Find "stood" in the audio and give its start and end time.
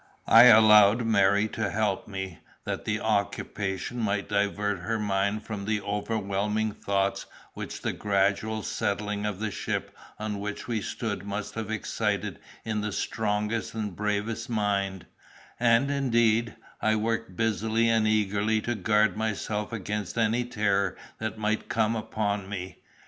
10.81-11.23